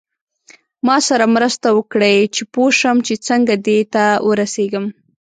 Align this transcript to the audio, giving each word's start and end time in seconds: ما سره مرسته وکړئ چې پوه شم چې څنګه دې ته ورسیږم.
ما 0.85 0.97
سره 1.07 1.25
مرسته 1.35 1.67
وکړئ 1.77 2.17
چې 2.35 2.41
پوه 2.53 2.69
شم 2.79 2.97
چې 3.07 3.13
څنګه 3.27 3.53
دې 3.65 3.79
ته 3.93 4.03
ورسیږم. 4.27 4.85